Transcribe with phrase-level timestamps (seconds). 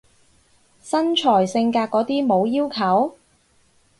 [0.81, 3.15] 身材性格嗰啲冇要求？